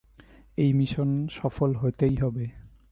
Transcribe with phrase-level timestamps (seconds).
[0.57, 2.45] এই মিশনে সফল হতেই হবে।